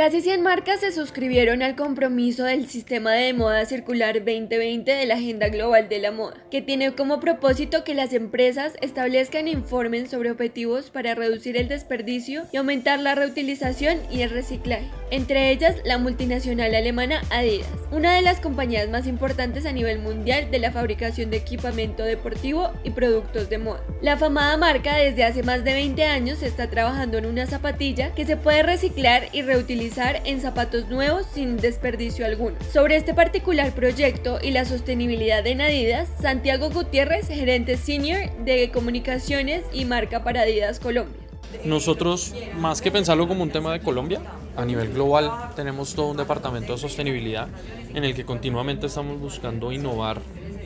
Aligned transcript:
Casi 0.00 0.22
100 0.22 0.40
marcas 0.40 0.80
se 0.80 0.92
suscribieron 0.92 1.60
al 1.60 1.76
compromiso 1.76 2.44
del 2.44 2.66
Sistema 2.66 3.12
de 3.12 3.34
Moda 3.34 3.66
Circular 3.66 4.14
2020 4.14 4.90
de 4.90 5.04
la 5.04 5.16
Agenda 5.16 5.50
Global 5.50 5.90
de 5.90 5.98
la 5.98 6.10
Moda, 6.10 6.42
que 6.50 6.62
tiene 6.62 6.94
como 6.94 7.20
propósito 7.20 7.84
que 7.84 7.92
las 7.92 8.14
empresas 8.14 8.78
establezcan 8.80 9.46
e 9.46 9.50
informen 9.50 10.08
sobre 10.08 10.30
objetivos 10.30 10.88
para 10.88 11.14
reducir 11.14 11.58
el 11.58 11.68
desperdicio 11.68 12.44
y 12.50 12.56
aumentar 12.56 12.98
la 12.98 13.14
reutilización 13.14 13.98
y 14.10 14.22
el 14.22 14.30
reciclaje. 14.30 14.88
Entre 15.10 15.50
ellas, 15.50 15.76
la 15.84 15.98
multinacional 15.98 16.74
alemana 16.74 17.22
Adidas, 17.30 17.68
una 17.90 18.14
de 18.14 18.22
las 18.22 18.40
compañías 18.40 18.88
más 18.88 19.06
importantes 19.06 19.66
a 19.66 19.72
nivel 19.72 19.98
mundial 19.98 20.50
de 20.50 20.58
la 20.58 20.72
fabricación 20.72 21.30
de 21.30 21.36
equipamiento 21.36 22.04
deportivo 22.04 22.70
y 22.84 22.90
productos 22.90 23.48
de 23.48 23.58
moda. 23.58 23.82
La 24.02 24.14
afamada 24.14 24.56
marca 24.56 24.96
desde 24.96 25.24
hace 25.24 25.42
más 25.42 25.64
de 25.64 25.74
20 25.74 26.04
años 26.04 26.42
está 26.42 26.70
trabajando 26.70 27.18
en 27.18 27.26
una 27.26 27.46
zapatilla 27.46 28.14
que 28.14 28.24
se 28.24 28.36
puede 28.36 28.62
reciclar 28.62 29.28
y 29.32 29.42
reutilizar 29.42 30.22
en 30.24 30.40
zapatos 30.40 30.88
nuevos 30.88 31.26
sin 31.32 31.56
desperdicio 31.56 32.24
alguno. 32.24 32.56
Sobre 32.72 32.96
este 32.96 33.12
particular 33.12 33.72
proyecto 33.72 34.38
y 34.42 34.52
la 34.52 34.64
sostenibilidad 34.64 35.44
de 35.44 35.60
Adidas, 35.60 36.08
Santiago 36.22 36.70
Gutiérrez, 36.70 37.28
gerente 37.28 37.76
senior 37.76 38.30
de 38.44 38.70
comunicaciones 38.70 39.62
y 39.72 39.84
marca 39.84 40.24
para 40.24 40.42
Adidas 40.42 40.80
Colombia. 40.80 41.19
Nosotros, 41.64 42.34
más 42.58 42.80
que 42.80 42.90
pensarlo 42.90 43.28
como 43.28 43.42
un 43.42 43.50
tema 43.50 43.72
de 43.72 43.80
Colombia, 43.80 44.20
a 44.56 44.64
nivel 44.64 44.92
global 44.92 45.50
tenemos 45.54 45.94
todo 45.94 46.08
un 46.08 46.16
departamento 46.16 46.72
de 46.72 46.78
sostenibilidad 46.78 47.48
en 47.94 48.04
el 48.04 48.14
que 48.14 48.24
continuamente 48.24 48.86
estamos 48.86 49.20
buscando 49.20 49.72
innovar 49.72 50.20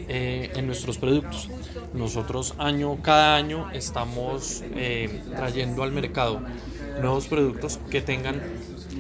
eh, 0.09 0.51
en 0.55 0.66
nuestros 0.66 0.98
productos. 0.98 1.48
Nosotros 1.95 2.55
año 2.59 2.98
cada 3.02 3.37
año 3.37 3.70
estamos 3.73 4.62
eh, 4.75 5.23
trayendo 5.34 5.83
al 5.83 5.92
mercado 5.92 6.41
nuevos 7.01 7.27
productos 7.27 7.80
que 7.91 8.01
tengan 8.01 8.41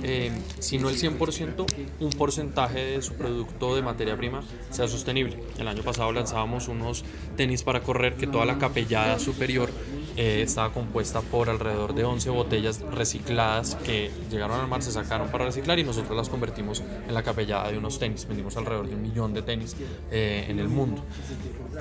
eh, 0.02 0.30
si 0.58 0.78
no 0.78 0.88
el 0.88 0.96
100%, 0.96 1.66
un 2.00 2.10
porcentaje 2.10 2.78
de 2.78 3.02
su 3.02 3.14
producto 3.14 3.74
de 3.74 3.82
materia 3.82 4.16
prima 4.16 4.42
sea 4.70 4.88
sostenible. 4.88 5.38
El 5.58 5.68
año 5.68 5.82
pasado 5.82 6.12
lanzábamos 6.12 6.68
unos 6.68 7.04
tenis 7.36 7.62
para 7.62 7.80
correr 7.80 8.14
que 8.14 8.26
toda 8.26 8.44
la 8.44 8.58
capellada 8.58 9.18
superior 9.18 9.70
eh, 10.16 10.42
estaba 10.42 10.72
compuesta 10.72 11.20
por 11.20 11.50
alrededor 11.50 11.94
de 11.94 12.04
11 12.04 12.30
botellas 12.30 12.80
recicladas 12.92 13.76
que 13.76 14.10
llegaron 14.30 14.60
al 14.60 14.68
mar, 14.68 14.82
se 14.82 14.92
sacaron 14.92 15.28
para 15.28 15.46
reciclar 15.46 15.78
y 15.78 15.84
nosotros 15.84 16.16
las 16.16 16.28
convertimos 16.28 16.82
en 17.08 17.14
la 17.14 17.22
capellada 17.22 17.70
de 17.70 17.78
unos 17.78 17.98
tenis. 17.98 18.26
Vendimos 18.26 18.56
alrededor 18.56 18.88
de 18.88 18.94
un 18.94 19.02
millón 19.02 19.34
de 19.34 19.42
tenis 19.42 19.76
eh, 20.10 20.46
en 20.48 20.58
el 20.58 20.68
mundo. 20.68 21.02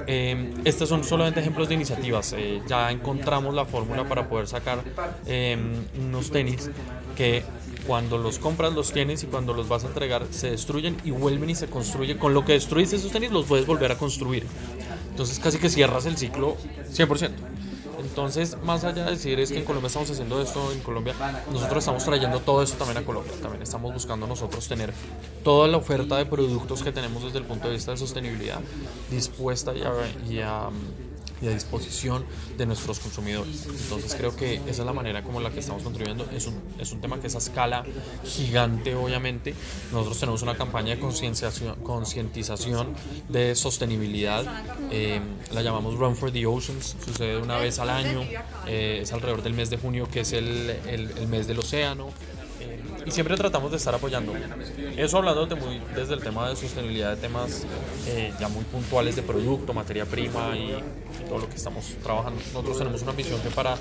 estos 0.07 0.89
son 0.89 1.03
solamente 1.03 1.39
ejemplos 1.39 1.69
de 1.69 1.75
iniciativas. 1.75 2.35
ya 2.67 2.91
encontramos 2.91 3.53
la 3.53 3.65
fórmula 3.65 4.07
para 4.07 4.27
poder 4.27 4.47
sacar 4.47 4.83
unos 5.99 6.31
tenis 6.31 6.69
que 7.15 7.43
cuando 7.85 8.17
los 8.17 8.39
compras 8.39 8.73
los 8.73 8.91
tienes 8.91 9.23
y 9.23 9.27
cuando 9.27 9.53
los 9.53 9.67
vas 9.67 9.83
a 9.83 9.87
entregar 9.87 10.25
se 10.31 10.51
destruyen 10.51 10.97
y 11.03 11.11
vuelven 11.11 11.49
y 11.49 11.55
se 11.55 11.67
construyen. 11.67 12.17
Con 12.17 12.33
lo 12.33 12.45
que 12.45 12.53
destruiste 12.53 12.95
esos 12.95 13.11
tenis 13.11 13.31
los 13.31 13.45
puedes 13.45 13.65
volver 13.65 13.91
a 13.91 13.97
construir. 13.97 14.45
Entonces 15.09 15.39
casi 15.39 15.59
que 15.59 15.69
cierras 15.69 16.05
el 16.05 16.17
ciclo 16.17 16.57
100%. 16.91 17.31
Entonces, 17.99 18.57
más 18.63 18.83
allá 18.83 19.05
de 19.05 19.11
decir 19.11 19.39
es 19.39 19.51
que 19.51 19.59
en 19.59 19.65
Colombia 19.65 19.87
estamos 19.87 20.09
haciendo 20.09 20.41
esto, 20.41 20.71
en 20.71 20.79
Colombia 20.79 21.13
nosotros 21.51 21.79
estamos 21.79 22.03
trayendo 22.03 22.39
todo 22.39 22.61
eso 22.63 22.75
también 22.75 22.97
a 22.97 23.05
Colombia. 23.05 23.33
También 23.41 23.61
estamos 23.61 23.93
buscando 23.93 24.27
nosotros 24.27 24.67
tener 24.67 24.93
toda 25.43 25.67
la 25.67 25.77
oferta 25.77 26.17
de 26.17 26.25
productos 26.25 26.83
que 26.83 26.91
tenemos 26.91 27.23
desde 27.23 27.39
el 27.39 27.45
punto 27.45 27.67
de 27.67 27.75
vista 27.75 27.91
de 27.91 27.97
sostenibilidad 27.97 28.59
dispuesta 29.09 29.73
y 29.73 29.81
a 29.81 29.91
y 30.29 30.39
a 30.39 30.69
disposición 31.51 32.25
de 32.57 32.65
nuestros 32.65 32.99
consumidores. 32.99 33.67
Entonces 33.67 34.15
creo 34.15 34.35
que 34.35 34.55
esa 34.55 34.69
es 34.69 34.85
la 34.85 34.93
manera 34.93 35.23
como 35.23 35.39
la 35.39 35.51
que 35.51 35.59
estamos 35.59 35.83
contribuyendo. 35.83 36.27
Es 36.31 36.47
un, 36.47 36.61
es 36.79 36.91
un 36.91 37.01
tema 37.01 37.19
que 37.19 37.27
es 37.27 37.35
a 37.35 37.39
escala 37.39 37.83
gigante, 38.25 38.95
obviamente. 38.95 39.53
Nosotros 39.91 40.19
tenemos 40.19 40.41
una 40.41 40.55
campaña 40.55 40.95
de 40.95 40.99
concientización 40.99 42.95
de 43.29 43.55
sostenibilidad. 43.55 44.45
Eh, 44.91 45.19
la 45.51 45.61
llamamos 45.61 45.95
Run 45.95 46.15
for 46.15 46.31
the 46.31 46.45
Oceans. 46.45 46.95
Sucede 47.05 47.37
una 47.37 47.57
vez 47.57 47.79
al 47.79 47.89
año. 47.89 48.21
Eh, 48.67 48.99
es 49.01 49.11
alrededor 49.13 49.43
del 49.43 49.53
mes 49.53 49.69
de 49.69 49.77
junio, 49.77 50.07
que 50.11 50.21
es 50.21 50.33
el, 50.33 50.69
el 50.87 51.27
mes 51.27 51.47
del 51.47 51.59
océano 51.59 52.09
y 53.05 53.11
siempre 53.11 53.35
tratamos 53.35 53.71
de 53.71 53.77
estar 53.77 53.93
apoyando. 53.93 54.33
Eso 54.97 55.17
hablando 55.17 55.45
de 55.45 55.55
muy, 55.55 55.81
desde 55.95 56.13
el 56.13 56.21
tema 56.21 56.49
de 56.49 56.55
sostenibilidad, 56.55 57.15
de 57.15 57.17
temas 57.17 57.65
eh, 58.07 58.33
ya 58.39 58.47
muy 58.47 58.63
puntuales 58.65 59.15
de 59.15 59.23
producto, 59.23 59.73
materia 59.73 60.05
prima 60.05 60.55
y, 60.55 60.77
todo 61.27 61.39
lo 61.39 61.49
que 61.49 61.55
estamos 61.55 61.85
trabajando. 62.03 62.41
Nosotros 62.47 62.77
tenemos 62.77 63.01
una 63.01 63.13
misión 63.13 63.39
que 63.41 63.49
para 63.49 63.77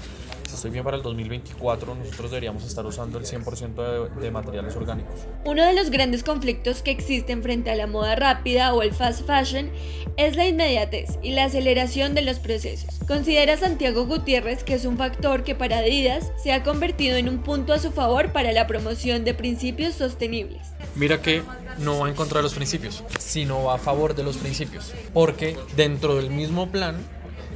estoy 0.55 0.71
bien 0.71 0.85
para 0.85 0.97
el 0.97 1.03
2024, 1.03 1.95
nosotros 1.95 2.31
deberíamos 2.31 2.65
estar 2.65 2.85
usando 2.87 3.19
el 3.19 3.25
100% 3.25 4.11
de, 4.15 4.21
de, 4.21 4.31
materiales 4.31 4.77
orgánicos. 4.77 5.21
Uno 5.45 5.65
de 5.65 5.75
los 5.75 5.91
grandes 5.91 6.23
conflictos 6.23 6.83
que 6.83 6.91
existen 6.91 7.43
frente 7.43 7.71
a 7.71 7.77
la 7.77 7.87
moda 7.87 8.15
rápida 8.17 8.75
o 8.75 8.83
el 8.83 8.93
fast 8.93 9.27
fashion 9.27 9.71
es 10.17 10.37
la 10.37 10.47
inmediatez 10.47 11.19
y 11.23 11.33
la 11.33 11.45
aceleración 11.45 12.15
de 12.15 12.23
los 12.23 12.39
procesos. 12.39 12.99
Considera 13.07 13.57
Santiago 13.57 14.07
Gutiérrez 14.07 14.65
que 14.65 14.75
es 14.75 14.85
un 14.85 14.97
factor 14.97 15.45
que 15.45 15.55
para 15.55 15.79
Adidas 15.79 16.33
se 16.43 16.53
ha 16.53 16.63
convertido 16.63 17.17
en 17.17 17.29
un 17.29 17.39
punto 17.39 17.73
a 17.73 17.79
su 17.79 17.93
favor 17.93 18.33
para 18.33 18.53
la 18.53 18.67
promoción 18.67 19.25
de 19.25 19.35
principios 19.35 19.95
sostenibles. 19.95 20.61
Mira 20.95 21.23
que 21.23 21.43
no 21.79 22.01
va 22.01 22.09
en 22.09 22.15
contra 22.15 22.39
de 22.39 22.43
los 22.43 22.55
principios, 22.55 23.03
sino 23.19 23.65
va 23.65 23.75
a 23.75 23.79
favor 23.79 24.15
de 24.15 24.23
los 24.23 24.37
principios, 24.37 24.93
porque 25.15 25.57
dentro 25.77 26.17
del 26.17 26.31
mismo 26.31 26.71
plan 26.71 26.97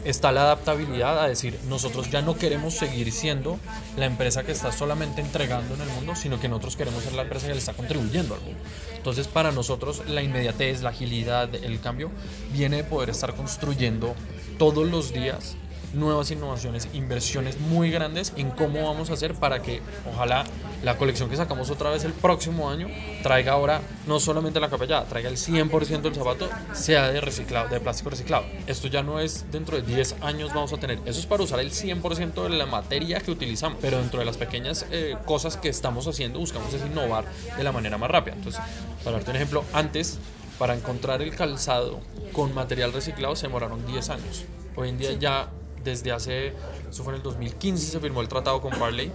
está 0.07 0.31
la 0.33 0.43
adaptabilidad 0.43 1.23
a 1.23 1.29
decir, 1.29 1.59
nosotros 1.69 2.11
ya 2.11 2.23
no 2.23 2.37
queremos 2.37 2.75
seguir 2.75 3.11
siendo 3.13 3.59
la 3.97 4.07
empresa 4.07 4.45
que 4.45 4.53
está 4.53 4.71
solamente 4.71 5.21
entregando 5.21 5.75
en 5.75 5.81
el 5.81 5.89
mundo, 5.89 6.15
sino 6.15 6.39
que 6.41 6.49
nosotros 6.49 6.77
queremos 6.77 7.03
ser 7.03 7.15
la 7.15 7.23
empresa 7.23 7.49
que 7.49 7.55
le 7.55 7.59
está 7.59 7.73
contribuyendo 7.73 8.35
al 8.35 8.41
mundo. 8.41 8.59
Entonces, 8.97 9.27
para 9.29 9.53
nosotros 9.53 10.03
la 10.09 10.23
inmediatez, 10.23 10.83
la 10.83 10.91
agilidad, 10.91 11.55
el 11.55 11.81
cambio 11.81 12.11
viene 12.53 12.79
de 12.79 12.85
poder 12.85 13.11
estar 13.11 13.35
construyendo 13.35 14.15
todos 14.59 14.89
los 14.89 15.13
días 15.13 15.57
nuevas 15.97 16.31
innovaciones, 16.31 16.89
inversiones 16.93 17.59
muy 17.59 17.91
grandes 17.91 18.33
en 18.37 18.51
cómo 18.51 18.85
vamos 18.85 19.11
a 19.11 19.15
hacer 19.15 19.35
para 19.35 19.63
que 19.63 19.81
ojalá 20.13 20.45
la 20.83 20.97
colección 20.97 21.29
que 21.29 21.37
sacamos 21.37 21.71
otra 21.71 21.91
vez 21.91 22.05
el 22.05 22.13
próximo 22.13 22.71
año 22.71 22.89
traiga 23.23 23.53
ahora 23.53 23.81
no 24.07 24.21
solamente 24.21 24.61
la 24.61 24.69
capellada, 24.69 25.05
traiga 25.07 25.29
el 25.29 25.37
100% 25.37 26.03
del 26.03 26.15
zapato 26.15 26.49
sea 26.73 27.09
de 27.09 27.21
reciclado, 27.21 27.69
de 27.69 27.81
plástico 27.81 28.11
reciclado. 28.11 28.45
Esto 28.67 28.89
ya 28.89 29.03
no 29.03 29.19
es 29.21 29.51
dentro 29.51 29.77
de 29.77 29.83
10 29.83 30.17
años 30.23 30.55
vamos 30.55 30.73
a 30.73 30.77
tener, 30.77 31.01
eso 31.07 31.19
es 31.19 31.27
para 31.27 31.43
usar 31.43 31.61
el 31.61 31.73
100% 31.73 32.43
de 32.45 32.51
la 32.51 32.67
materia 32.67 33.21
que 33.21 33.31
utilizamos, 33.31 33.79
pero 33.81 33.99
dentro 33.99 34.21
de 34.21 34.27
las 34.27 34.37
pequeñas 34.37 34.87
eh, 34.91 35.17
cosas 35.25 35.57
que 35.57 35.69
estamos 35.69 36.07
haciendo 36.07 36.39
buscamos 36.39 36.73
es 36.73 36.85
innovar 36.85 37.25
de 37.57 37.65
la 37.65 37.73
manera 37.73 37.99
más 37.99 38.11
rápida. 38.11 38.35
Entonces, 38.35 38.61
para 39.03 39.17
darte 39.17 39.31
un 39.31 39.37
ejemplo, 39.37 39.65
antes 39.73 40.19
para 40.59 40.75
encontrar 40.75 41.23
el 41.23 41.35
calzado 41.35 42.01
con 42.33 42.55
material 42.55 42.93
reciclado 42.93 43.37
se 43.37 43.47
demoraron 43.47 43.87
10 43.87 44.11
años. 44.11 44.45
Hoy 44.77 44.91
en 44.91 44.99
día 44.99 45.13
ya 45.13 45.51
desde 45.91 46.13
hace, 46.13 46.49
eso 46.91 47.05
fue 47.05 47.13
en 47.15 47.19
el 47.19 47.23
2015, 47.23 47.93
se 47.93 48.01
firmó 48.01 48.21
el 48.21 48.29
tratado 48.29 48.61
con 48.61 48.79
Barley. 48.79 49.11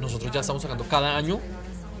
Nosotros 0.00 0.32
ya 0.32 0.40
estamos 0.40 0.62
sacando 0.62 0.84
cada 0.84 1.16
año 1.16 1.40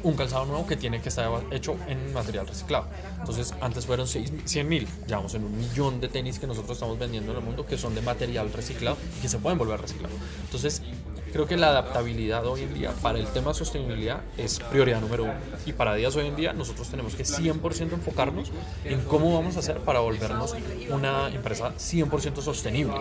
un 0.02 0.14
calzado 0.14 0.46
nuevo 0.46 0.66
que 0.66 0.76
tiene 0.76 1.00
que 1.00 1.08
estar 1.08 1.28
hecho 1.50 1.76
en 1.88 2.12
material 2.12 2.46
reciclado. 2.46 2.86
Entonces, 3.18 3.52
antes 3.60 3.84
fueron 3.86 4.06
100 4.06 4.68
mil, 4.68 4.86
ya 5.06 5.16
vamos 5.16 5.34
en 5.34 5.44
un 5.44 5.58
millón 5.58 6.00
de 6.00 6.08
tenis 6.08 6.38
que 6.38 6.46
nosotros 6.46 6.76
estamos 6.76 6.98
vendiendo 6.98 7.32
en 7.32 7.38
el 7.38 7.44
mundo 7.44 7.66
que 7.66 7.76
son 7.76 7.94
de 7.94 8.02
material 8.02 8.52
reciclado 8.52 8.96
y 9.18 9.22
que 9.22 9.28
se 9.28 9.38
pueden 9.38 9.58
volver 9.58 9.80
reciclados. 9.80 10.16
Entonces, 10.44 10.82
Creo 11.32 11.46
que 11.46 11.56
la 11.56 11.68
adaptabilidad 11.68 12.46
hoy 12.46 12.62
en 12.62 12.74
día 12.74 12.92
para 13.02 13.18
el 13.18 13.26
tema 13.26 13.48
de 13.48 13.54
sostenibilidad 13.54 14.20
es 14.36 14.58
prioridad 14.58 15.00
número 15.00 15.24
uno. 15.24 15.34
Y 15.66 15.72
para 15.72 15.94
días 15.94 16.16
hoy 16.16 16.26
en 16.26 16.36
día 16.36 16.52
nosotros 16.52 16.88
tenemos 16.88 17.14
que 17.14 17.24
100% 17.24 17.92
enfocarnos 17.92 18.50
en 18.84 19.00
cómo 19.02 19.34
vamos 19.34 19.56
a 19.56 19.58
hacer 19.60 19.78
para 19.80 20.00
volvernos 20.00 20.54
una 20.90 21.28
empresa 21.28 21.74
100% 21.76 22.40
sostenible. 22.40 22.94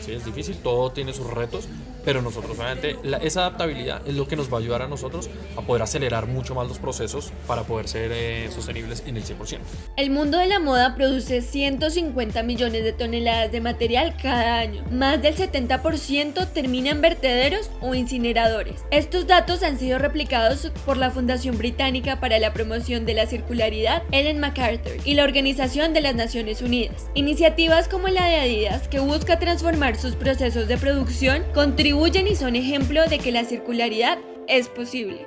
Sí, 0.00 0.12
es 0.12 0.24
difícil, 0.24 0.58
todo 0.58 0.92
tiene 0.92 1.12
sus 1.12 1.28
retos, 1.28 1.68
pero 2.04 2.22
nosotros 2.22 2.58
obviamente 2.58 2.96
esa 3.22 3.40
adaptabilidad 3.40 4.06
es 4.06 4.14
lo 4.14 4.26
que 4.26 4.36
nos 4.36 4.52
va 4.52 4.58
a 4.58 4.60
ayudar 4.60 4.82
a 4.82 4.88
nosotros 4.88 5.28
a 5.56 5.62
poder 5.62 5.82
acelerar 5.82 6.26
mucho 6.26 6.54
más 6.54 6.68
los 6.68 6.78
procesos 6.78 7.32
para 7.46 7.62
poder 7.64 7.88
ser 7.88 8.10
eh, 8.12 8.48
sostenibles 8.54 9.02
en 9.06 9.16
el 9.16 9.24
100%. 9.24 9.58
El 9.96 10.10
mundo 10.10 10.38
de 10.38 10.46
la 10.46 10.58
moda 10.58 10.94
produce 10.94 11.42
150 11.42 12.42
millones 12.42 12.84
de 12.84 12.92
toneladas 12.92 13.52
de 13.52 13.60
material 13.60 14.14
cada 14.20 14.58
año. 14.58 14.84
Más 14.90 15.20
del 15.22 15.36
70% 15.36 16.52
termina 16.52 16.90
en 16.90 17.00
vertederos 17.00 17.70
o 17.80 17.94
incineradores. 17.94 18.84
Estos 18.90 19.26
datos 19.26 19.62
han 19.62 19.78
sido 19.78 19.98
replicados 19.98 20.70
por 20.84 20.96
la 20.96 21.10
Fundación 21.10 21.58
Británica 21.58 22.20
para 22.20 22.38
la 22.38 22.52
Promoción 22.52 23.06
de 23.06 23.14
la 23.14 23.26
Circularidad, 23.26 24.02
Ellen 24.12 24.40
MacArthur, 24.40 24.96
y 25.04 25.14
la 25.14 25.24
Organización 25.24 25.92
de 25.94 26.00
las 26.00 26.14
Naciones 26.14 26.62
Unidas. 26.62 27.10
Iniciativas 27.14 27.88
como 27.88 28.08
la 28.08 28.26
de 28.26 28.36
Adidas, 28.36 28.88
que 28.88 29.00
busca 29.00 29.38
transformar 29.38 29.96
sus 29.96 30.14
procesos 30.14 30.68
de 30.68 30.78
producción, 30.78 31.44
contribuyen 31.88 32.26
y 32.26 32.36
son 32.36 32.54
ejemplo 32.54 33.06
de 33.06 33.18
que 33.18 33.32
la 33.32 33.46
circularidad 33.46 34.18
es 34.46 34.68
posible. 34.68 35.26